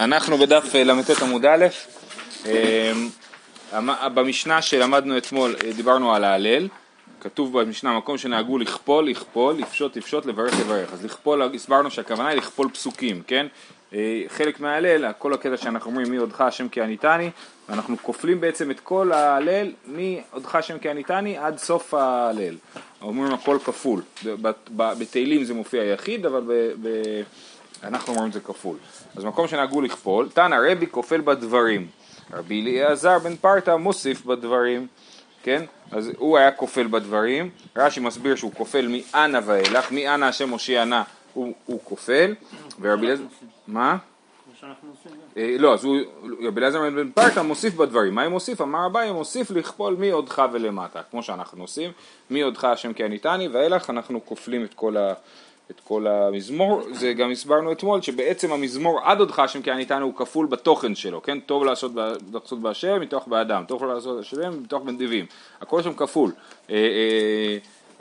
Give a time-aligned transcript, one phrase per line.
[0.00, 1.66] אנחנו בדף אה, ל"ט עמוד א',
[2.46, 2.92] אה,
[4.14, 6.68] במשנה שלמדנו אתמול אה, דיברנו על ההלל,
[7.20, 10.92] כתוב במשנה מקום שנהגו לכפול, לכפול, לפשוט, לפשוט, לברך, לברך.
[10.92, 13.46] אז לכפול, הסברנו שהכוונה היא לכפול פסוקים, כן?
[14.28, 17.30] חלק מההלל, כל הקטע שאנחנו אומרים מי עודך השם כי עניתני,
[17.68, 22.54] אנחנו כופלים בעצם את כל ההלל מי עודך השם כי עניתני עד סוף ההלל.
[23.02, 24.02] אומרים הכל כפול.
[24.76, 26.42] בתהילים זה מופיע יחיד, אבל
[26.82, 26.88] ב...
[27.82, 28.76] אנחנו אומרים את זה כפול.
[29.16, 31.86] אז מקום שנהגו לכפול, תנא רבי כופל בדברים,
[32.32, 34.86] רבי אליעזר בן פרתא מוסיף בדברים,
[35.42, 35.64] כן?
[35.90, 41.02] אז הוא היה כופל בדברים, רש"י מסביר שהוא כופל מאנה ואילך, מאנה השם הושיענה
[41.34, 42.34] הוא, הוא כופל,
[42.80, 43.24] ורבי אליעזר,
[43.66, 43.96] מה?
[45.36, 45.86] אה, לא, אז
[46.42, 48.60] רבי אליעזר בן פרתא מוסיף בדברים, מה הוא מוסיף?
[48.60, 51.90] אמר אביי, מוסיף לכפול מעודך ולמטה, כמו שאנחנו עושים,
[52.30, 55.14] מעודך השם כי עניתני, ואילך אנחנו כופלים את כל ה...
[55.74, 60.14] את כל המזמור, זה גם הסברנו אתמול שבעצם המזמור עד הודך השם כי עניתנו הוא
[60.16, 61.40] כפול בתוכן שלו, כן?
[61.40, 61.92] טוב לעשות,
[62.32, 65.26] לעשות בהשם מתוך באדם, טוב לעשות בהשם מתוך בנדיבים,
[65.60, 66.32] הכל שם כפול.
[66.70, 67.58] אה, אה,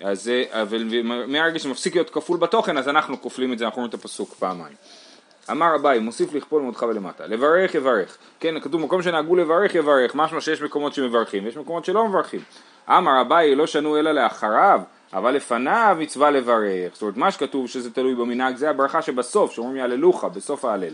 [0.09, 0.83] אז זה, אבל
[1.27, 4.75] מהרגע שמפסיק להיות כפול בתוכן אז אנחנו כופלים את זה, אנחנו אומרים את הפסוק פעמיים.
[5.51, 10.41] אמר אביי, מוסיף לכפול מותך ולמטה, לברך יברך, כן, כתוב מקום שנהגו לברך יברך, משמע
[10.41, 12.39] שיש מקומות שמברכים, יש מקומות שלא מברכים.
[12.89, 14.81] אמר אביי, לא שנו אלא לאחריו,
[15.13, 19.77] אבל לפניו מצווה לברך, זאת אומרת מה שכתוב שזה תלוי במנהג זה הברכה שבסוף, שאומרים
[19.77, 20.93] יהללוך בסוף ההלל,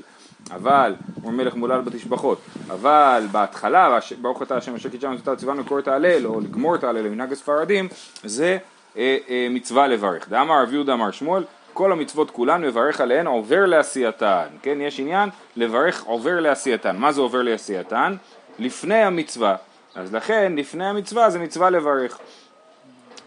[0.52, 5.80] אבל, אומר מלך מולל בתשבחות, אבל בהתחלה, ברוך אתה השם אשר קידשנו את ציוונו לקרוא
[5.80, 7.88] את ההלל, או לגמור את ההלל למנהג הספרדים,
[8.24, 8.58] זה
[8.98, 10.30] אה, אה, מצווה לברך.
[10.30, 11.44] דאמר רב יהודה אמר שמואל,
[11.74, 15.30] כל המצוות כולן מברך עליהן עובר לעשייתן, כן, יש עניין?
[15.56, 18.16] לברך עובר לעשייתן, מה זה עובר לעשייתן?
[18.60, 19.56] לפני המצווה,
[19.96, 22.20] אז לכן לפני המצווה זה מצווה לברך.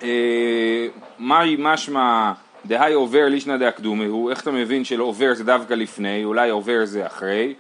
[0.03, 0.87] אה,
[1.19, 2.33] מהי משמע
[2.67, 7.07] דהי עובר לישנא דאקדומי הוא, איך אתה מבין שעובר זה דווקא לפני, אולי עובר זה
[7.07, 7.55] אחרי?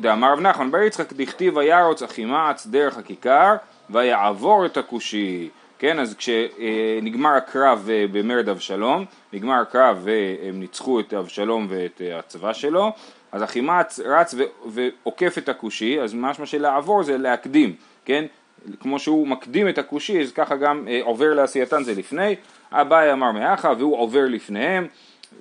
[0.00, 3.54] דאמר רב נחמן בר יצחק דכתיב וירוץ אחימץ דרך הכיכר
[3.90, 11.14] ויעבור את הכושי כן, אז כשנגמר הקרב אה, במרד אבשלום, נגמר הקרב והם ניצחו את
[11.14, 12.92] אבשלום ואת אה, הצבא שלו,
[13.32, 14.34] אז אחימץ רץ
[14.66, 18.24] ועוקף את הכושי, אז משמע שלעבור זה להקדים, כן?
[18.80, 22.36] כמו שהוא מקדים את הכושי, אז ככה גם אה, עובר לעשייתן זה לפני,
[22.72, 24.86] אביי אמר מאחה והוא עובר לפניהם,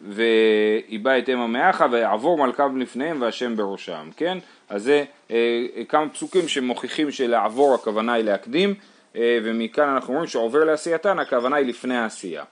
[0.09, 4.38] ואיבא את אמה מאחה ויעבור מלכיו לפניהם והשם בראשם, כן?
[4.69, 8.75] אז זה אה, אה, כמה פסוקים שמוכיחים שלעבור הכוונה היא להקדים,
[9.16, 12.44] אה, ומכאן אנחנו אומרים שעובר לעשייתן הכוונה היא לפני העשייה.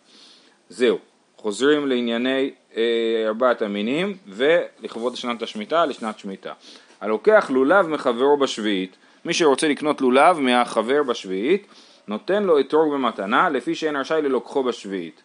[0.69, 0.97] זהו,
[1.38, 2.83] חוזרים לענייני אה,
[3.27, 6.53] ארבעת המינים ולכבוד שנת השמיטה לשנת שמיטה.
[7.01, 8.95] הלוקח לולב מחברו בשביעית
[9.25, 11.67] מי שרוצה לקנות לולב מהחבר בשביעית,
[12.07, 15.21] נותן לו אתרוג במתנה, לפי שאין רשאי ללוקחו בשביעית.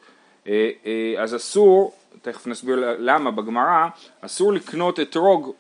[0.48, 1.92] אה, אה, אז אסור,
[2.22, 3.88] תכף נסביר למה בגמרא,
[4.20, 5.52] אסור לקנות אתרוג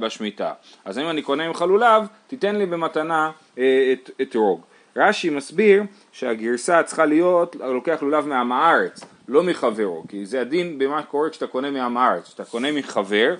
[0.00, 0.52] בשמיטה.
[0.84, 4.60] אז אם אני קונה ממך לולב, תיתן לי במתנה אה, אתרוג.
[4.96, 5.82] רש"י מסביר
[6.12, 11.46] שהגרסה צריכה להיות, לוקח לולב מעם הארץ, לא מחברו, כי זה הדין במה שקורה כשאתה
[11.46, 13.34] קונה מעם הארץ, כשאתה קונה מחבר,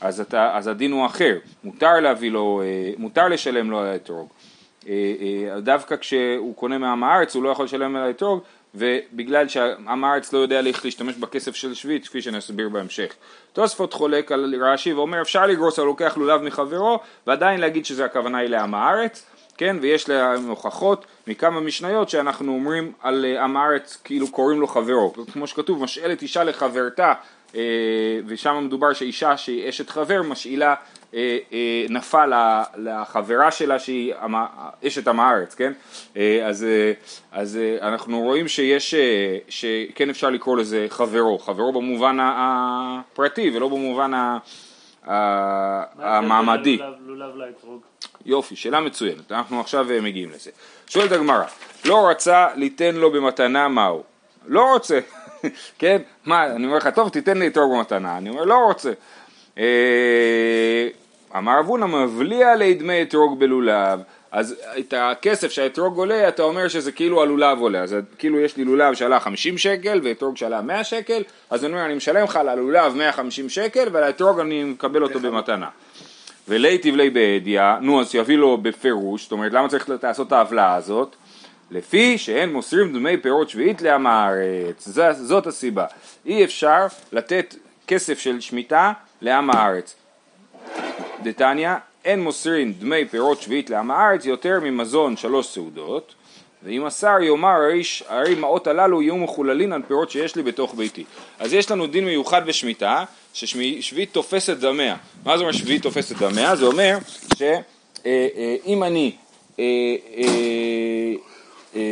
[0.00, 4.28] אז, אתה, אז הדין הוא אחר, מותר להביא לו, אה, מותר לשלם לו על האתרוג.
[4.88, 4.92] אה,
[5.54, 8.40] אה, דווקא כשהוא קונה מעם הארץ הוא לא יכול לשלם על האתרוג
[8.74, 13.14] ובגלל שעם הארץ לא יודע איך להשתמש בכסף של שביט כפי שנסביר בהמשך.
[13.52, 18.38] תוספות חולק על רש"י ואומר אפשר לגרוס על לוקח לולב מחברו ועדיין להגיד שזה הכוונה
[18.38, 19.26] היא לעם הארץ
[19.56, 25.12] כן ויש להם הוכחות מכמה משניות שאנחנו אומרים על עם הארץ כאילו קוראים לו חברו
[25.32, 27.14] כמו שכתוב משאלת אישה לחברתה
[28.26, 30.74] ושם מדובר שאישה שהיא אשת חבר משאילה
[31.14, 32.32] אה, אה, נפל
[32.76, 34.14] לחברה שלה שהיא
[34.86, 35.72] אשת עם הארץ, כן?
[36.44, 36.66] אז,
[37.32, 38.94] אז אנחנו רואים שיש,
[39.48, 44.10] שכן אפשר לקרוא לזה חברו, חברו במובן הפרטי ולא במובן
[45.98, 46.78] המעמדי.
[48.26, 50.50] יופי, שאלה מצוינת, אנחנו עכשיו מגיעים לזה.
[50.86, 51.44] שואלת הגמרא,
[51.84, 54.02] לא רצה ליתן לו במתנה מהו?
[54.46, 55.00] לא רוצה.
[55.78, 56.02] כן?
[56.24, 58.18] מה, אני אומר לך, טוב, תיתן לי אתרוג במתנה.
[58.18, 58.92] אני אומר, לא רוצה.
[59.58, 60.88] אה,
[61.36, 64.00] אמר אבונה, מבליע לי דמי אתרוג בלולב.
[64.32, 67.82] אז את הכסף שהאתרוג עולה, אתה אומר שזה כאילו הלולב עולה.
[67.82, 71.84] אז כאילו יש לי לולב שעלה 50 שקל ואתרוג שעלה 100 שקל, אז אני אומר,
[71.84, 75.68] אני משלם לך על הלולב 150 שקל ועל האתרוג אני מקבל אותו במתנה.
[76.48, 80.74] ולי תבלי בעדיה, נו אז שיביא לו בפירוש, זאת אומרת למה צריך לעשות את העוולה
[80.74, 81.16] הזאת?
[81.70, 85.86] לפי שאין מוסרים דמי פירות שביעית לעם הארץ, זאת הסיבה.
[86.26, 87.54] אי אפשר לתת
[87.86, 89.94] כסף של שמיטה לעם הארץ.
[91.22, 91.70] דתניא,
[92.04, 96.14] אין מוסרים דמי פירות שביעית לעם הארץ יותר ממזון שלוש סעודות,
[96.62, 101.04] ואם השר יאמר הרי, הרי מעות הללו יהיו מחוללין על פירות שיש לי בתוך ביתי.
[101.38, 104.96] אז יש לנו דין מיוחד בשמיטה, ששביעית תופסת דמיה.
[105.24, 106.56] מה זה אומר שביעית תופסת דמיה?
[106.56, 106.98] זה אומר
[107.36, 109.12] שאם אה, אני
[109.58, 109.64] אה,
[110.16, 110.24] אה,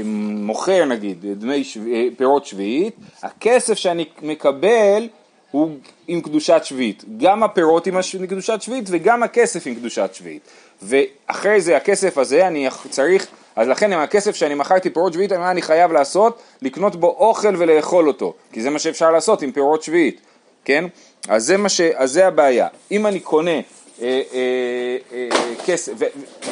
[0.05, 5.09] מוכר נגיד דמי שביעית, פירות שביעית, הכסף שאני מקבל
[5.51, 5.71] הוא
[6.09, 10.43] עם קדושת שביעית, גם הפירות עם קדושת שביעית וגם הכסף עם קדושת שביעית.
[10.83, 13.27] ואחרי זה הכסף הזה אני צריך,
[13.57, 16.43] אז לכן עם הכסף שאני מכרתי פירות שביעית, מה אני חייב לעשות?
[16.63, 20.21] לקנות בו אוכל ולאכול אותו, כי זה מה שאפשר לעשות עם פירות שביעית,
[20.65, 20.85] כן?
[21.29, 21.81] אז זה, ש...
[21.81, 22.69] אז זה הבעיה.
[22.91, 23.61] אם אני קונה אה,
[24.01, 25.29] אה, אה,
[25.67, 25.93] כסף,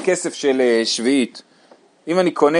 [0.05, 1.43] כסף של אה, שביעית,
[2.11, 2.59] אם אני קונה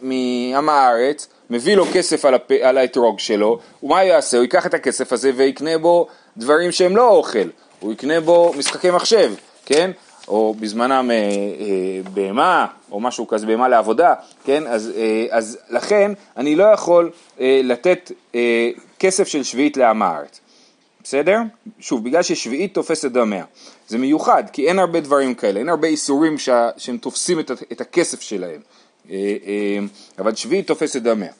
[0.00, 2.50] מעם הארץ, מביא לו כסף על, הפ...
[2.62, 4.36] על האתרוג שלו, ומה יעשה?
[4.36, 6.06] הוא ייקח את הכסף הזה ויקנה בו
[6.36, 7.48] דברים שהם לא אוכל,
[7.80, 9.32] הוא יקנה בו משחקי מחשב,
[9.66, 9.90] כן?
[10.28, 14.14] או בזמנם אה, אה, בהמה, או משהו כזה, בהמה לעבודה,
[14.44, 14.66] כן?
[14.66, 20.40] אז, אה, אז לכן אני לא יכול אה, לתת אה, כסף של שביעית לעם הארץ,
[21.02, 21.38] בסדר?
[21.80, 23.44] שוב, בגלל ששביעית תופסת דמיה.
[23.88, 27.80] זה מיוחד, כי אין הרבה דברים כאלה, אין הרבה איסורים שה, שהם תופסים את, את
[27.80, 28.60] הכסף שלהם.
[29.10, 29.16] אה,
[29.46, 29.78] אה,
[30.18, 31.32] אבל שביעית תופסת דמיה.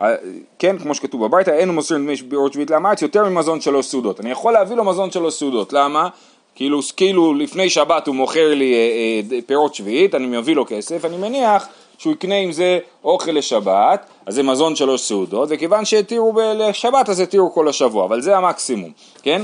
[0.00, 0.14] אה,
[0.58, 3.86] כן, כמו שכתוב בברייתא, אין הוא מוסר דמי בירות שביעית לעם הארץ יותר ממזון שלוש
[3.86, 4.20] סעודות.
[4.20, 6.08] אני יכול להביא לו מזון שלוש סעודות, למה?
[6.54, 11.04] כאילו, כאילו לפני שבת הוא מוכר לי אה, אה, פירות שביעית, אני מביא לו כסף,
[11.04, 11.68] אני מניח
[11.98, 17.20] שהוא יקנה עם זה אוכל לשבת, אז זה מזון שלוש סעודות, וכיוון שהתירו לשבת אז
[17.20, 18.92] התירו כל השבוע, אבל זה המקסימום,
[19.22, 19.42] כן?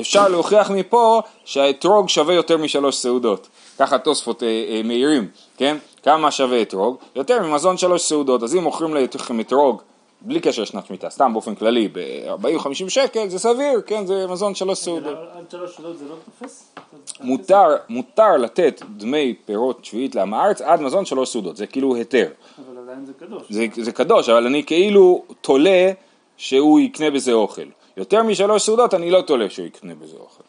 [0.00, 3.48] אפשר להוכיח מפה שהאתרוג שווה יותר משלוש סעודות,
[3.78, 5.76] ככה תוספות אה, אה, מהירים, כן?
[6.02, 6.96] כמה שווה אתרוג?
[7.14, 9.82] יותר ממזון שלוש סעודות, אז אם מוכרים לכם אתרוג
[10.22, 14.78] בלי קשר לשנת שמיטה, סתם באופן כללי, ב-40-50 שקל זה סביר, כן, זה מזון שלוש
[14.78, 15.18] סעודות.
[15.32, 16.74] עד שלוש סעודות זה לא תופס?
[17.20, 22.28] מותר, מותר לתת דמי פירות שביעית לעם הארץ עד מזון שלוש סעודות, זה כאילו היתר.
[22.58, 23.42] אבל עדיין זה קדוש.
[23.50, 25.92] זה, זה קדוש, אבל אני כאילו תולה
[26.36, 27.66] שהוא יקנה בזה אוכל.
[27.96, 30.39] יותר משלוש סעודות אני לא תולה שהוא יקנה בזה אוכל.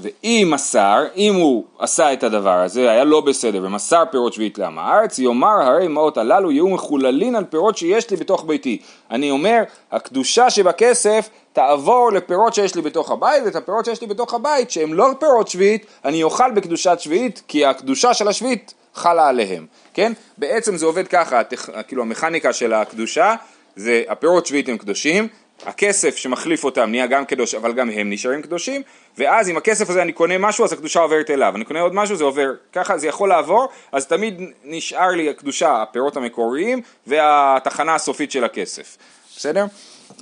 [0.00, 4.78] ואם מסר, אם הוא עשה את הדבר הזה, היה לא בסדר ומסר פירות שביעית לעם
[4.78, 8.78] הארץ, יאמר הרי מעות הללו יהיו מחוללין על פירות שיש לי בתוך ביתי.
[9.10, 9.62] אני אומר,
[9.92, 14.94] הקדושה שבכסף תעבור לפירות שיש לי בתוך הבית, ואת הפירות שיש לי בתוך הבית, שהם
[14.94, 20.12] לא פירות שביעית, אני אוכל בקדושת שביעית, כי הקדושה של השביעית חלה עליהם, כן?
[20.38, 21.42] בעצם זה עובד ככה,
[21.88, 23.34] כאילו המכניקה של הקדושה,
[23.76, 25.28] זה הפירות שביעית הם קדושים,
[25.66, 28.82] הכסף שמחליף אותם נהיה גם קדוש, אבל גם הם נשארים קדושים,
[29.18, 31.52] ואז עם הכסף הזה אני קונה משהו, אז הקדושה עוברת אליו.
[31.56, 35.82] אני קונה עוד משהו, זה עובר, ככה זה יכול לעבור, אז תמיד נשאר לי הקדושה,
[35.82, 38.96] הפירות המקוריים, והתחנה הסופית של הכסף.
[39.36, 39.64] בסדר?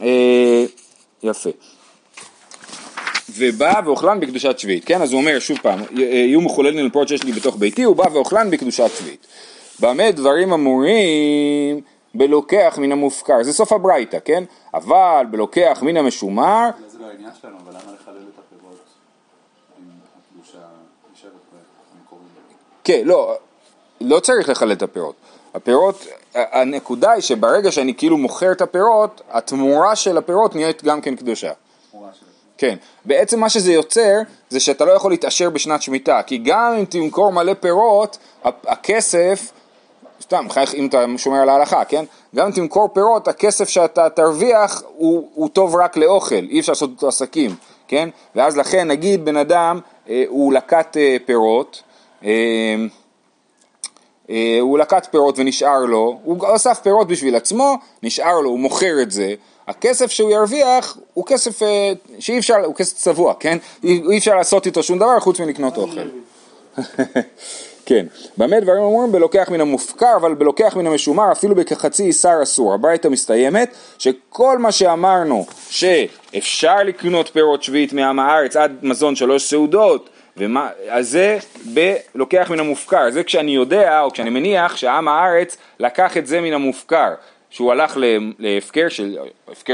[0.02, 0.64] אה,
[1.22, 1.50] יפה.
[3.36, 5.02] ובא ואוכלן בקדושת שביעית, כן?
[5.02, 8.50] אז הוא אומר שוב פעם, יהיו מחוללים לפירות שיש לי בתוך ביתי, הוא בא ואוכלן
[8.50, 9.26] בקדושת שביעית.
[9.80, 11.80] במה דברים אמורים?
[12.14, 14.44] בלוקח מן המופקר, זה סוף הברייתא, כן?
[14.74, 16.70] אבל בלוקח מן המשומר...
[16.88, 18.78] זה לא העניין שלנו, אבל למה לחלל את הפירות
[19.78, 19.84] אם
[20.34, 20.58] הקדושה
[21.12, 21.32] נשארת
[21.94, 22.24] במקורים?
[22.84, 23.36] כן, לא,
[24.00, 25.14] לא צריך לחלל את הפירות.
[25.54, 31.16] הפירות, הנקודה היא שברגע שאני כאילו מוכר את הפירות, התמורה של הפירות נהיית גם כן
[31.16, 31.52] קדושה.
[32.58, 34.14] כן, בעצם מה שזה יוצר
[34.48, 39.52] זה שאתה לא יכול להתעשר בשנת שמיטה, כי גם אם תמכור מלא פירות, הכסף
[40.22, 42.04] סתם, אם אתה שומר על ההלכה, כן?
[42.36, 46.90] גם אם תמכור פירות, הכסף שאתה תרוויח הוא, הוא טוב רק לאוכל, אי אפשר לעשות
[46.90, 47.54] אותו עסקים,
[47.88, 48.08] כן?
[48.34, 51.82] ואז לכן נגיד בן אדם, אה, הוא לקט אה, פירות,
[52.24, 52.30] אה,
[54.30, 59.02] אה, הוא לקט פירות ונשאר לו, הוא אסף פירות בשביל עצמו, נשאר לו, הוא מוכר
[59.02, 59.34] את זה,
[59.68, 63.58] הכסף שהוא ירוויח הוא כסף אה, שאי אפשר, הוא כסף צבוע, כן?
[63.84, 66.00] אי, אי אפשר לעשות איתו שום דבר חוץ מלקנות אוכל.
[67.90, 68.06] כן,
[68.36, 72.74] במה דברים אומרים בלוקח מן המופקר, אבל בלוקח מן המשומר אפילו בכחצי איסר אסור.
[72.74, 80.10] הברייתא מסתיימת שכל מה שאמרנו שאפשר לקנות פירות שביעית מעם הארץ עד מזון שלוש סעודות,
[80.36, 86.16] ומה, אז זה בלוקח מן המופקר, זה כשאני יודע או כשאני מניח שעם הארץ לקח
[86.16, 87.14] את זה מן המופקר.
[87.50, 87.96] שהוא הלך
[88.38, 89.16] להפקר של,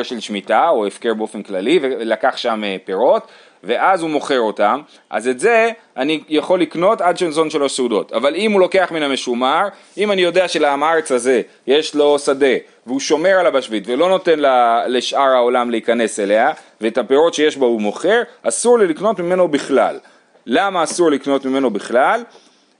[0.03, 3.27] של שמיטה או הפקר באופן כללי ולקח שם אה, פירות
[3.67, 4.81] ואז הוא מוכר אותם,
[5.11, 8.13] אז את זה אני יכול לקנות עד שנזון שלוש סעודות.
[8.13, 9.69] אבל אם הוא לוקח מן המשומר,
[9.99, 12.55] אם אני יודע שלעם הארץ הזה יש לו שדה,
[12.87, 14.39] והוא שומר על הבשבית ולא נותן
[14.87, 19.99] לשאר העולם להיכנס אליה, ואת הפירות שיש בו הוא מוכר, אסור לי לקנות ממנו בכלל.
[20.47, 22.23] למה אסור לקנות ממנו בכלל?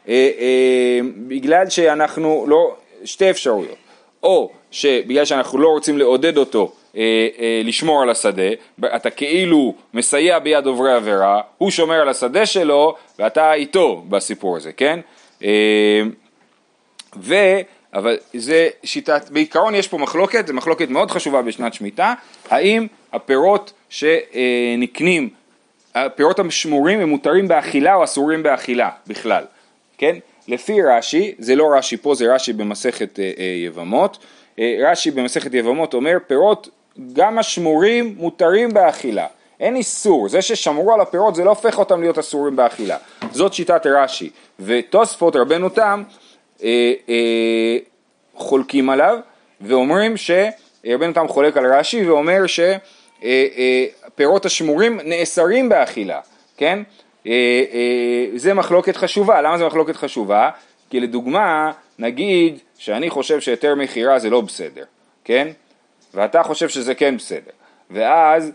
[0.09, 3.86] אה, אה, בגלל שאנחנו לא, שתי אפשרויות.
[4.27, 8.49] או שבגלל שאנחנו לא רוצים לעודד אותו אה, אה, לשמור על השדה,
[8.97, 14.73] אתה כאילו מסייע ביד עוברי עבירה, הוא שומר על השדה שלו ואתה איתו בסיפור הזה,
[14.73, 15.01] כן?
[15.45, 16.03] אה,
[17.95, 22.15] אבל זה שיטת, בעיקרון יש פה מחלוקת, זו מחלוקת מאוד חשובה בשנת שמיטה,
[22.51, 25.29] האם הפירות שנקנים,
[25.95, 29.45] הפירות השמורים הם מותרים באכילה או אסורים באכילה בכלל,
[29.99, 30.17] כן?
[30.49, 34.19] לפי רש"י, זה לא רש"י פה, זה רש"י במסכת אה, אה, יבמות,
[34.59, 36.69] אה, רש"י במסכת יבמות אומר פירות
[37.13, 39.27] גם השמורים מותרים באכילה,
[39.61, 42.97] אין איסור, זה ששמרו על הפירות זה לא הופך אותם להיות אסורים באכילה,
[43.33, 46.03] זאת שיטת רש"י, ותוספות רבנו תם
[46.63, 47.77] אה, אה,
[48.35, 49.19] חולקים עליו
[49.61, 56.21] ואומרים שרבנו תם חולק על רש"י ואומר שפירות אה, השמורים נאסרים באכילה,
[56.57, 56.79] כן?
[58.37, 60.51] זה מחלוקת חשובה, למה זה מחלוקת חשובה?
[60.91, 64.85] כי לדוגמה, נגיד שאני חושב שהיתר מכירה זה לא בסדר,
[65.25, 65.49] כן?
[66.15, 67.51] ואתה חושב שזה כן בסדר,
[67.91, 68.53] ואז,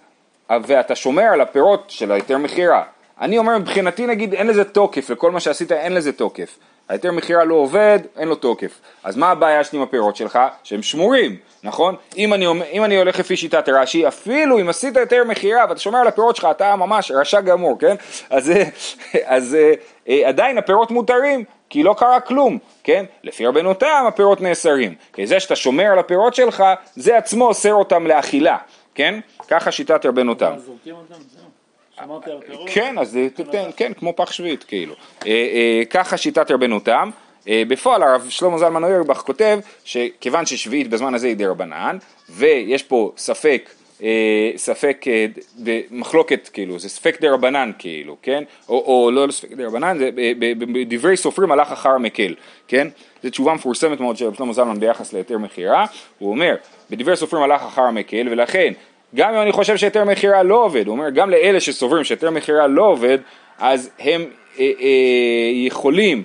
[0.50, 2.84] ואתה שומר על הפירות של היתר מכירה.
[3.22, 6.58] אני אומר מבחינתי נגיד אין לזה תוקף, לכל מה שעשית אין לזה תוקף.
[6.92, 8.82] ההיתר מכירה לא עובד, אין לו תוקף.
[9.04, 10.40] אז מה הבעיה שלי עם הפירות שלך?
[10.64, 11.96] שהם שמורים, נכון?
[12.18, 16.00] אם אני, אם אני הולך לפי שיטת רש"י, אפילו אם עשית היתר מכירה ואתה שומר
[16.00, 17.96] על הפירות שלך, אתה ממש רשע גמור, כן?
[18.30, 18.54] אז,
[19.24, 19.58] אז
[20.10, 23.06] אה, עדיין הפירות מותרים, כי לא קרה כלום, כן?
[23.24, 24.96] לפי רבנו תם הפירות נאסרים.
[25.14, 26.64] כי זה שאתה שומר על הפירות שלך,
[26.96, 28.58] זה עצמו אוסר אותם לאכילה,
[28.96, 29.20] כן?
[29.48, 30.54] ככה שיטת רבנו תם.
[32.06, 32.70] שמרתי על הפירות.
[32.74, 34.94] כן, אז תתן, כן, כמו פח שביעית, כאילו.
[35.26, 37.10] אה, אה, ככה שיטת רבנו תם.
[37.48, 41.98] אה, בפועל הרב שלמה זלמן אוירבך כותב שכיוון ששביעית בזמן הזה היא דה רבנן
[42.30, 43.70] ויש פה ספק
[44.56, 45.06] ספק
[45.92, 50.10] מחלוקת כאילו זה ספק דה רבנן כאילו כן או, או לא ספק דה רבנן זה
[50.58, 52.36] בדברי סופרים הלך אחר מקל
[52.68, 52.88] כן
[53.24, 55.86] זו תשובה מפורסמת מאוד של רב שלמה זלמן ביחס להיתר מכירה
[56.20, 56.56] הוא אומר
[56.90, 58.74] בדברי סופרים הלך אחר המקל ולכן
[59.16, 62.68] גם אם אני חושב שהיתר מכירה לא עובד, הוא אומר גם לאלה שסוברים שהיתר מכירה
[62.68, 63.18] לא עובד,
[63.60, 64.26] אז הם
[64.60, 66.24] אה, אה, יכולים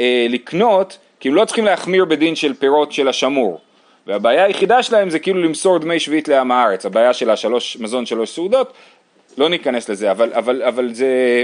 [0.00, 3.60] אה, לקנות, כי הם לא צריכים להחמיר בדין של פירות של השמור.
[4.06, 8.30] והבעיה היחידה שלהם זה כאילו למסור דמי שביעית לעם הארץ, הבעיה של השלוש, מזון שלוש
[8.30, 8.72] סעודות,
[9.38, 11.42] לא ניכנס לזה, אבל, אבל, אבל זה,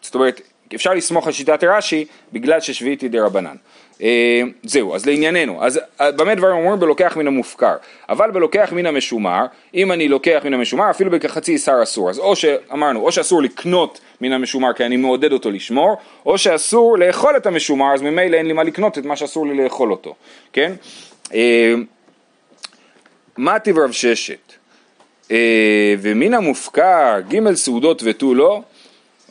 [0.00, 0.40] זאת אומרת,
[0.74, 3.56] אפשר לסמוך על שיטת רש"י בגלל ששביעית היא דה רבנן.
[4.02, 7.74] אה, זהו, אז לענייננו, אז אה, במה דברים אומרים בלוקח מן המופקר,
[8.08, 12.36] אבל בלוקח מן המשומר, אם אני לוקח מן המשומר, אפילו בכחצי שר אסור, אז או
[12.36, 15.96] שאמרנו, או שאסור לקנות מן המשומר כי אני מעודד אותו לשמור,
[16.26, 19.64] או שאסור לאכול את המשומר, אז ממילא אין לי מה לקנות את מה שאסור לי
[19.64, 20.14] לאכול אותו,
[20.52, 20.72] כן?
[21.34, 21.74] אה,
[23.36, 24.52] מה טיב רב ששת?
[26.00, 28.62] ומן המופקר, ג' סעודות ותו לא,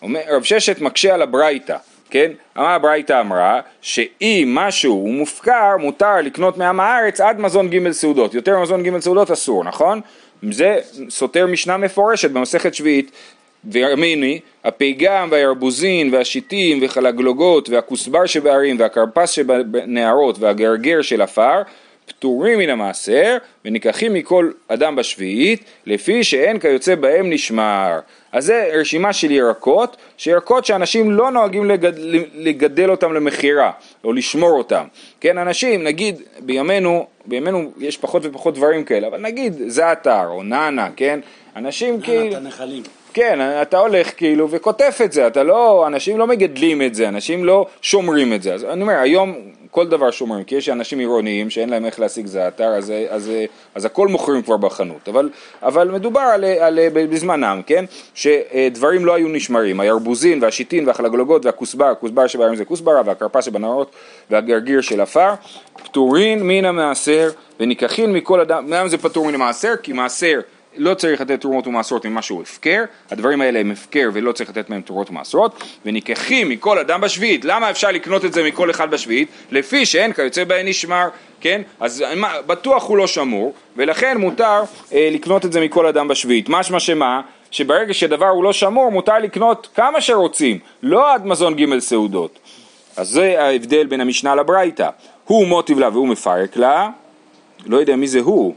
[0.03, 1.77] רב ששת מקשה על הברייתא,
[2.09, 2.31] כן?
[2.55, 3.61] מה הברייתא אמרה?
[3.81, 8.33] שאם משהו הוא מופקר, מותר לקנות מעם הארץ עד מזון ג' סעודות.
[8.33, 10.01] יותר מזון ג' סעודות אסור, נכון?
[10.51, 10.77] זה
[11.09, 13.11] סותר משנה מפורשת במסכת שביעית.
[13.63, 21.61] וירמיני, הפיגם והירבוזין והשיטים וחלגלוגות והכוסבר שבערים והכרפס שבנערות והגרגר של עפר
[22.05, 27.99] פטורים מן המעשר וניקחים מכל אדם בשביעית לפי שאין כיוצא בהם נשמר.
[28.31, 31.93] אז זה רשימה של ירקות, שירקות שאנשים לא נוהגים לגד,
[32.33, 33.71] לגדל אותם למכירה
[34.03, 34.83] או לשמור אותם.
[35.21, 40.89] כן, אנשים, נגיד בימינו, בימינו יש פחות ופחות דברים כאלה, אבל נגיד זעתר או נאנה,
[40.95, 41.19] כן,
[41.55, 42.23] אנשים כאילו...
[42.23, 42.83] נאנה, את הנחלים.
[43.13, 47.45] כן, אתה הולך כאילו וקוטף את זה, אתה לא, אנשים לא מגדלים את זה, אנשים
[47.45, 48.53] לא שומרים את זה.
[48.53, 49.35] אז אני אומר, היום
[49.77, 53.31] כל דבר שומרים, כי יש אנשים עירוניים שאין להם איך להשיג זעתר, אז, אז,
[53.75, 55.09] אז, הכל מוכרים כבר בחנות.
[55.09, 55.29] אבל,
[55.63, 57.85] אבל מדובר על, על, בזמנם, כן?
[58.13, 63.91] שדברים לא היו נשמרים, הירבוזין והשיטין והחלגלוגות והכוסבר, הכוסבר שבהם זה כוסברה והכרפה שבנרות
[64.29, 65.33] והגרגיר של עפר,
[65.83, 67.29] פטורין מן המעשר
[67.59, 69.73] וניקחין מכל אדם, למה זה פטור מן המעשר?
[69.83, 70.39] כי מעשר
[70.75, 74.69] לא צריך לתת תרומות ומעשרות ממה שהוא הפקר, הדברים האלה הם הפקר ולא צריך לתת
[74.69, 79.27] מהם תרומות ומעשרות, וניקחים מכל אדם בשביעית, למה אפשר לקנות את זה מכל אחד בשביעית?
[79.51, 81.09] לפי שאין כיוצא בהן נשמר,
[81.41, 81.61] כן?
[81.79, 86.49] אז מה, בטוח הוא לא שמור, ולכן מותר אה, לקנות את זה מכל אדם בשביעית.
[86.49, 87.21] משמע שמה?
[87.51, 92.39] שברגע שדבר הוא לא שמור, מותר לקנות כמה שרוצים, לא עד מזון ג' סעודות.
[92.97, 94.89] אז זה ההבדל בין המשנה לברייתא.
[95.25, 96.89] הוא מוטיב לה והוא מפרק לה,
[97.65, 98.55] לא יודע מי זה הוא,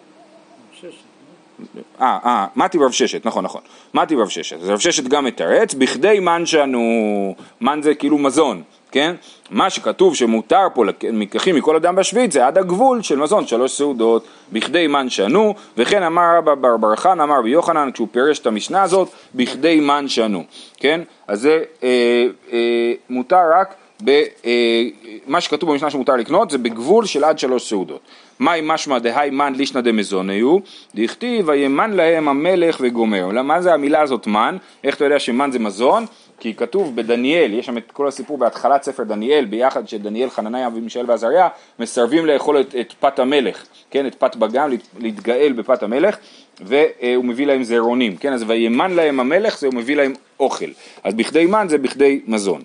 [2.00, 3.60] אה, אה, מתי רב ששת, נכון, נכון.
[3.94, 4.56] מתי רב ששת.
[4.62, 9.14] אז רב ששת גם מתרץ, בכדי מן שנו, מן זה כאילו מזון, כן?
[9.50, 14.24] מה שכתוב שמותר פה מקחים מכל אדם בשביעית זה עד הגבול של מזון, שלוש סעודות,
[14.52, 18.46] בכדי מן שנו, וכן אמר רבא בר בר חן, אמר רבי יוחנן, כשהוא פירש את
[18.46, 20.44] המשנה הזאת, בכדי מן שנו,
[20.76, 21.00] כן?
[21.28, 27.24] אז זה אה, אה, מותר רק ב, אה, שכתוב במשנה שמותר לקנות זה בגבול של
[27.24, 28.00] עד שלוש סעודות.
[28.38, 30.58] מהי משמע דהי מן לישנא דמזוניו,
[30.94, 33.42] דכתיב וימן להם המלך וגומר.
[33.42, 34.56] מה זה המילה הזאת מן?
[34.84, 36.04] איך אתה יודע שמן זה מזון?
[36.40, 41.04] כי כתוב בדניאל, יש שם את כל הסיפור בהתחלת ספר דניאל, ביחד שדניאל, חנניה ומישאל
[41.08, 46.16] ועזריה מסרבים לאכול את, את פת המלך, כן, את פת בגם, להת- להתגאל בפת המלך,
[46.60, 50.70] והוא מביא להם זרעונים, כן, אז וימן להם המלך, זה הוא מביא להם אוכל,
[51.04, 52.62] אז בכדי מן זה בכדי מזון.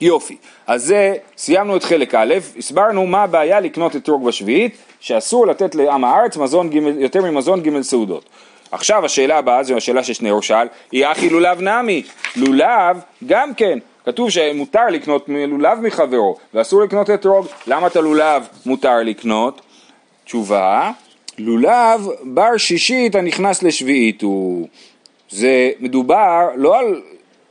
[0.00, 0.36] יופי,
[0.66, 6.04] אז זה, סיימנו את חלק א', הסברנו מה הבעיה לקנות אתרוג בשביעית, שאסור לתת לעם
[6.04, 8.24] הארץ מזון ג', יותר ממזון ג' סעודות.
[8.70, 12.02] עכשיו השאלה הבאה, זו השאלה ששניאור שאל, היא אחי לולב נמי,
[12.36, 18.98] לולב גם כן, כתוב שמותר לקנות לולב מחברו, ואסור לקנות אתרוג, למה את הלולב מותר
[19.04, 19.60] לקנות?
[20.24, 20.90] תשובה,
[21.38, 24.68] לולב בר שישית הנכנס לשביעית הוא,
[25.30, 27.02] זה מדובר לא על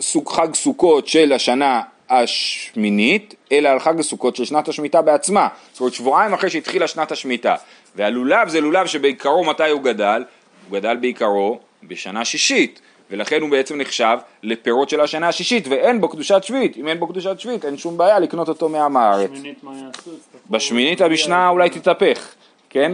[0.01, 5.79] סוג חג סוכות של השנה השמינית, אלא על חג הסוכות של שנת השמיטה בעצמה, זאת
[5.79, 7.55] אומרת שבועיים אחרי שהתחילה שנת השמיטה,
[7.95, 10.23] והלולב זה לולב שבעיקרו מתי הוא גדל?
[10.69, 12.81] הוא גדל בעיקרו בשנה שישית,
[13.11, 17.07] ולכן הוא בעצם נחשב לפירות של השנה השישית, ואין בו קדושת שביעית, אם אין בו
[17.07, 19.29] קדושת שביעית אין שום בעיה לקנות אותו מעם הארץ.
[19.29, 20.11] שמינית מה יעשו?
[20.49, 22.33] בשמינית המשנה אולי תתהפך,
[22.69, 22.91] כן?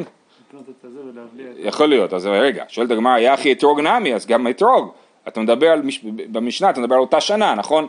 [1.57, 4.91] יכול להיות, אז רגע, שואלת הגמרא, יחי אתרוג נמי, אז גם אתרוג.
[5.27, 5.99] אתה מדבר על, מש...
[6.03, 7.87] במשנה, אתה מדבר על אותה שנה, נכון?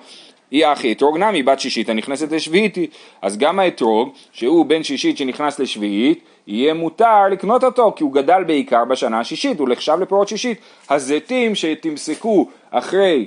[0.53, 2.89] היא אחי אתרוג נמי, בת שישית הנכנסת לשביעית היא.
[3.23, 8.45] אז גם האתרוג, שהוא בן שישית שנכנס לשביעית, יהיה מותר לקנות אותו, כי הוא גדל
[8.45, 10.59] בעיקר בשנה השישית, הוא נחשב לפירות שישית.
[10.91, 13.27] הזיתים שתמסקו אחרי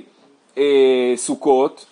[0.58, 1.86] אה, סוכות,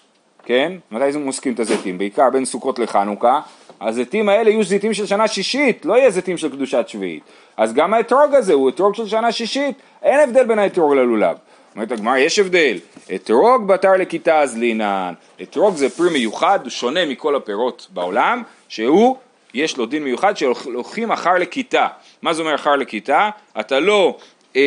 [0.45, 0.73] כן?
[0.91, 1.99] מתי זה מוסקים את הזיתים?
[1.99, 3.41] בעיקר בין סוכות לחנוכה.
[3.81, 7.23] הזיתים האלה יהיו זיתים של שנה שישית, לא יהיה זיתים של קדושת שביעית.
[7.57, 11.37] אז גם האתרוג הזה הוא אתרוג של שנה שישית, אין הבדל בין האתרוג ללולב.
[11.75, 12.79] אומרת הגמרא, יש הבדל.
[13.15, 15.15] אתרוג בתר לכיתה אז לינן.
[15.43, 19.17] אתרוג זה פרי מיוחד, הוא שונה מכל הפירות בעולם, שהוא,
[19.55, 21.87] יש לו דין מיוחד שהולכים אחר לכיתה.
[22.23, 23.31] מה זה אומר אחר לכיתה?
[23.61, 24.17] אתה לא,
[24.57, 24.61] אה,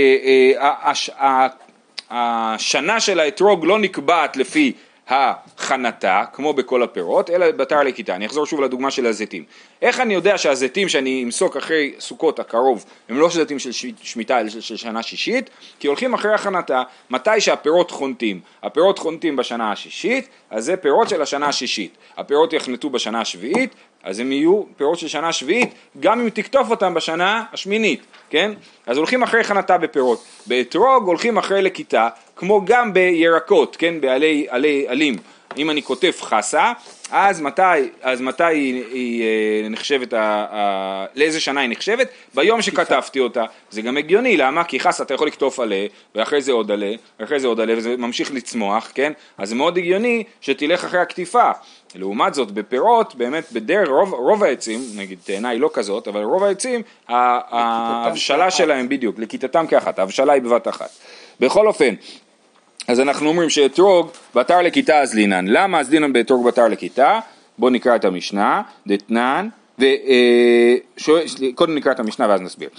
[1.19, 1.47] אה,
[2.09, 4.73] השנה של האתרוג לא נקבעת לפי
[5.09, 8.15] הכנתה, כמו בכל הפירות, אלא בתר לכיתה.
[8.15, 9.43] אני אחזור שוב לדוגמה של הזיתים.
[9.81, 13.71] איך אני יודע שהזיתים שאני אמסוק אחרי סוכות הקרוב הם לא זיתים של
[14.01, 15.49] שמיטה אלא של- של שנה שישית?
[15.79, 18.39] כי הולכים אחרי הכנתה, מתי שהפירות חונטים.
[18.63, 21.97] הפירות חונטים בשנה השישית, אז זה פירות של השנה השישית.
[22.17, 23.75] הפירות יחנטו בשנה השביעית,
[24.07, 28.51] אז הם יהיו פירות של שנה שביעית, גם אם תקטוף אותם בשנה השמינית, כן?
[28.85, 30.23] אז הולכים אחרי חנתה בפירות.
[30.45, 34.01] באתרוג הולכים אחרי לכיתה, כמו גם בירקות, כן?
[34.01, 35.15] בעלי עלי עלים.
[35.57, 36.71] אם אני כותב חסה,
[37.11, 37.61] אז מתי,
[38.01, 42.07] אז מתי היא, היא אה, נחשבת, ה, ה, לאיזה שנה היא נחשבת?
[42.33, 43.45] ביום שכתבתי אותה.
[43.69, 44.63] זה גם הגיוני, למה?
[44.63, 47.97] כי חסה אתה יכול לקטוף עלה, ואחרי זה עוד עלה, ואחרי זה עוד עלה, וזה
[47.97, 49.13] ממשיך לצמוח, כן?
[49.37, 51.51] אז זה מאוד הגיוני שתלך אחרי הקטיפה.
[51.95, 56.43] לעומת זאת בפירות, באמת בדרך, רוב, רוב העצים, נגיד תאנה היא לא כזאת, אבל רוב
[56.43, 60.89] העצים, ההבשלה שלהם בדיוק, לכיתתם כאחת, ההבשלה היא בבת אחת.
[61.39, 61.93] בכל אופן,
[62.87, 65.47] אז אנחנו אומרים שאתרוג בתר לכיתה אז לינן.
[65.47, 67.19] למה אז לינן באתרוג בתר לכיתה?
[67.57, 69.47] בואו נקרא את המשנה, דתנן,
[69.79, 72.69] וקודם נקרא את המשנה ואז נסביר.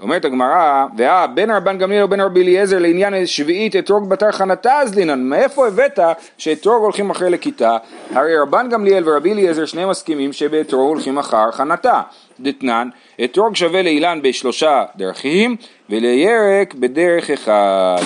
[0.00, 4.94] אומרת הגמרא, ואה, בין רבן גמליאל ובין רבי אליעזר לעניין שביעית אתרוג בתר חנתה אז
[4.94, 5.98] לינן, מאיפה הבאת
[6.38, 7.76] שאתרוג הולכים אחרי לכיתה?
[8.10, 12.02] הרי רבן גמליאל ורבי אליעזר שניהם מסכימים שבאתרוג הולכים אחר חנתה.
[12.40, 12.88] דתנן,
[13.24, 15.56] אתרוג שווה לאילן בשלושה דרכים
[15.90, 18.02] ולירק בדרך אחד.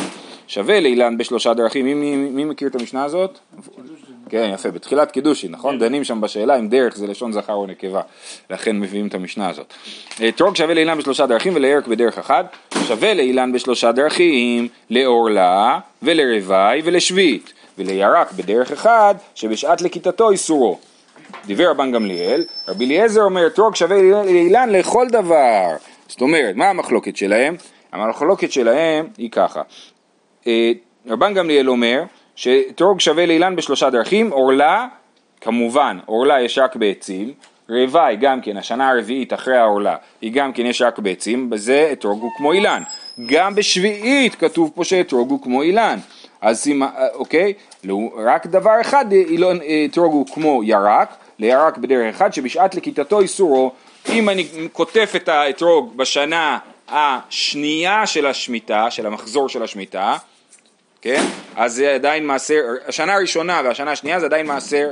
[0.51, 3.39] שווה לאילן בשלושה דרכים, מי, מי, מי מכיר את המשנה הזאת?
[4.29, 5.79] כן, יפה, בתחילת קידושין, נכון?
[5.79, 8.01] דנים שם בשאלה אם דרך זה לשון זכר או נקבה,
[8.51, 9.75] לכן מביאים את המשנה הזאת.
[10.29, 17.53] אתרוג שווה לאילן בשלושה דרכים ולירק בדרך אחת, שווה לאילן בשלושה דרכים, לעורלה ולרוואי ולשביעית,
[17.79, 20.79] ולירק בדרך אחד, שבשעת לכיתתו איסורו.
[21.47, 25.67] דיבר רבן גמליאל, רבי אליעזר אומר אתרוג שווה לאילן לכל דבר.
[26.09, 27.57] זאת אומרת, מה המחלוקת שלהם?
[27.93, 29.65] המחלוקת שלהם היא ככה, אה,
[31.07, 32.03] רבן גמליאל אומר
[32.37, 34.87] שאתרוג שווה לאילן בשלושה דרכים, עורלה,
[35.41, 37.33] כמובן, עורלה יש רק בעצים,
[37.69, 42.23] רוואי גם כן, השנה הרביעית אחרי העורלה, היא גם כן יש רק בעצים, בזה אתרוג
[42.23, 42.83] הוא כמו אילן.
[43.27, 45.99] גם בשביעית כתוב פה שאתרוג הוא כמו אילן.
[46.41, 47.53] אז סימה, אוקיי,
[47.85, 53.73] לא, רק דבר אחד, אילון, אתרוג הוא כמו ירק, לירק בדרך אחד, שבשעת לכיתתו איסורו,
[54.09, 60.17] אם אני כותף את האתרוג בשנה השנייה של השמיטה, של המחזור של השמיטה,
[61.03, 61.25] כן?
[61.57, 64.91] אז זה עדיין מעשר, השנה הראשונה והשנה השנייה זה עדיין מעשר,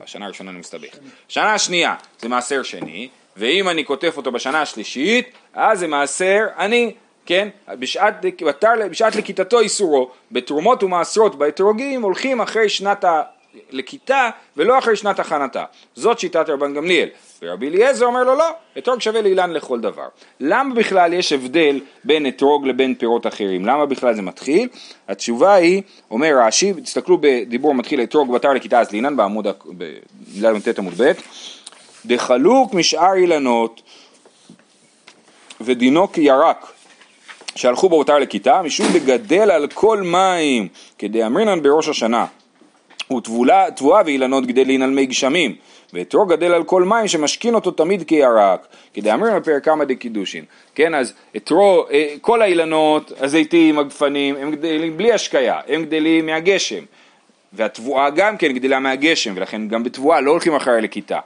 [0.00, 0.88] השנה הראשונה אני מסתבך,
[1.30, 6.94] השנה השנייה זה מעשר שני, ואם אני כותב אותו בשנה השלישית, אז זה מעשר אני,
[7.26, 7.48] כן?
[7.68, 8.14] בשעת,
[8.46, 13.04] בתר, בשעת לכיתתו איסורו, בתרומות ומעשרות באתרוגים הולכים אחרי שנת
[13.72, 15.64] הלכיתה ולא אחרי שנת הכנתה.
[15.94, 17.08] זאת שיטת רבן גמליאל.
[17.42, 20.08] ורבי אליעזר אומר לו לא, אתרוג שווה לאילן לכל דבר.
[20.40, 23.66] למה בכלל יש הבדל בין אתרוג לבין פירות אחרים?
[23.66, 24.68] למה בכלל זה מתחיל?
[25.08, 30.94] התשובה היא, אומר רש"י, תסתכלו בדיבור מתחיל אתרוג בתר לכיתה אז לאילן בעמוד, בל"ט עמוד
[31.02, 31.12] ב',
[32.06, 33.82] דחלוק משאר אילנות
[35.60, 36.72] ודינו כירק
[37.54, 42.26] שהלכו בו בתר לכיתה משום דגדל על כל מים כדאמרינן בראש השנה
[43.74, 45.54] תבואה ואילנות גדלין על מי גשמים
[45.92, 50.44] ואתרוג גדל על כל מים שמשכין אותו תמיד כירק כדאמרינן בפרק כמה דקידושין.
[50.74, 56.84] כן אז אתרוג, אה, כל האילנות, הזיתים, הגפנים הם גדלים בלי השקיה הם גדלים מהגשם.
[57.52, 61.18] והתבואה גם כן גדלה מהגשם ולכן גם בתבואה לא הולכים אחרי לכיתה.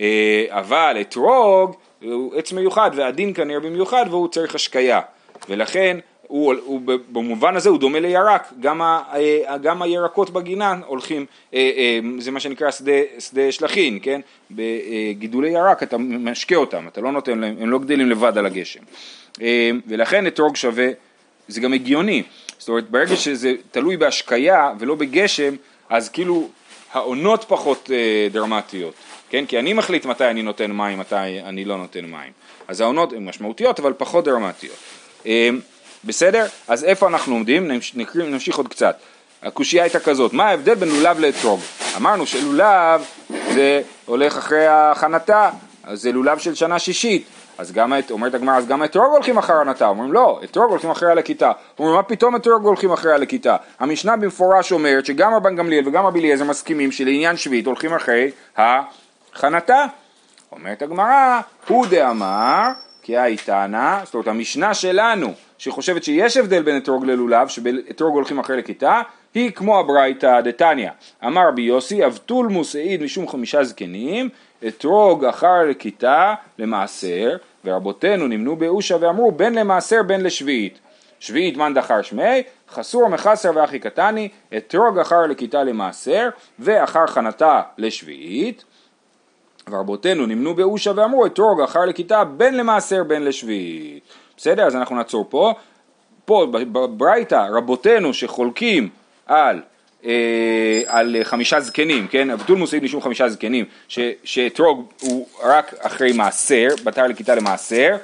[0.00, 5.00] אה, אבל אתרוג הוא עץ מיוחד והדין כנראה במיוחד והוא צריך השקיה.
[5.48, 5.96] ולכן
[6.28, 6.80] הוא, הוא,
[7.12, 12.30] במובן הזה הוא דומה לירק, גם, ה, אה, גם הירקות בגינה הולכים, אה, אה, זה
[12.30, 14.20] מה שנקרא שדה, שדה שלחין, כן?
[14.50, 18.80] בגידולי ירק אתה משקה אותם, אתה לא נותן להם, הם לא גדלים לבד על הגשם.
[19.86, 20.88] ולכן אתרוג שווה,
[21.48, 22.22] זה גם הגיוני,
[22.58, 25.54] זאת אומרת ברגע שזה תלוי בהשקיה ולא בגשם,
[25.88, 26.48] אז כאילו
[26.92, 27.90] העונות פחות
[28.32, 28.94] דרמטיות,
[29.30, 29.46] כן?
[29.46, 32.32] כי אני מחליט מתי אני נותן מים, מתי אני לא נותן מים.
[32.68, 34.76] אז העונות הן משמעותיות אבל פחות דרמטיות.
[36.06, 36.46] בסדר?
[36.68, 37.70] אז איפה אנחנו עומדים?
[37.94, 38.96] נקריא, נמשיך עוד קצת.
[39.42, 41.60] הקושייה הייתה כזאת, מה ההבדל בין לולב לאתרוג?
[41.96, 43.04] אמרנו שלולב
[43.54, 45.50] זה הולך אחרי הכנתה,
[45.84, 47.26] אז זה לולב של שנה שישית.
[47.58, 51.10] אז גם, אומרת הגמרא, אז גם אתרוג הולכים אחרי הנתה, אומרים לא, אתרוג הולכים אחרי
[51.10, 51.52] הלקיטה.
[51.78, 53.56] אומרים מה פתאום אתרוג הולכים אחרי הלקיטה?
[53.80, 59.84] המשנה במפורש אומרת שגם רבן גמליאל וגם רבי אליעזר מסכימים שלעניין שביעית הולכים אחרי הכנתה.
[60.52, 62.68] אומרת הגמרא, הוא דאמר,
[63.02, 68.56] כי האיתנה, זאת אומרת המשנה שלנו שחושבת שיש הבדל בין אתרוג ללולב, שבאתרוג הולכים אחרי
[68.56, 69.02] לכיתה,
[69.34, 70.90] היא כמו הברייתא דתניא.
[71.26, 74.28] אמר רבי יוסי, אבטולמוס העיד משום חמישה זקנים,
[74.68, 80.78] אתרוג אחר לכיתה למעשר, ורבותינו נמנו באושה ואמרו בין למעשר בין לשביעית.
[81.20, 88.64] שביעית מאן דחר שמי, חסור מחסר ואחי קטני, אתרוג אחר לכיתה למעשר, ואחר חנתה לשביעית.
[89.70, 94.02] ורבותינו נמנו באושה ואמרו אתרוג אחר לכיתה בין למעשר בין לשביעית.
[94.36, 94.66] בסדר?
[94.66, 95.54] אז אנחנו נעצור פה.
[96.24, 98.88] פה בברייתא רבותינו שחולקים
[99.26, 99.60] על,
[100.04, 102.30] אה, על חמישה זקנים, כן?
[102.30, 107.96] אבטול מוסיף שום חמישה זקנים, ש, שאתרוג הוא רק אחרי מעשר, בתר לכיתה למעשר,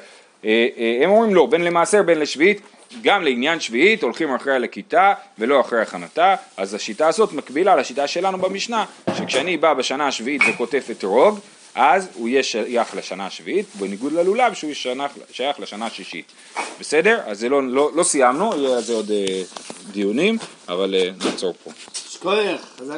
[0.45, 2.61] אה, אה, הם אומרים לא, בין למעשר בין לשביעית,
[3.03, 8.39] גם לעניין שביעית הולכים אחרי הלכיתה ולא אחרי הכנתה, אז השיטה הזאת מקבילה לשיטה שלנו
[8.39, 8.85] במשנה,
[9.17, 11.39] שכשאני בא בשנה השביעית וכותב אתרוג,
[11.75, 14.73] אז הוא יהיה שייך לשנה השביעית, בניגוד ללולב שהוא
[15.33, 16.33] שייך לשנה השישית.
[16.81, 17.21] בסדר?
[17.27, 19.43] אז זה לא, לא, לא סיימנו, יהיה על זה עוד אה,
[19.93, 21.71] דיונים, אבל אה, נעצור פה.
[22.11, 22.61] שכוייך.